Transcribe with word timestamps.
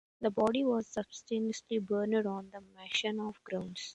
The 0.19 0.31
body 0.31 0.63
was 0.65 0.87
subsequently 0.87 1.77
buried 1.77 2.25
on 2.25 2.49
the 2.49 2.59
mansion 2.61 3.31
grounds. 3.43 3.89